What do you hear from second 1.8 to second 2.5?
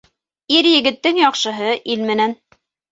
ил менән.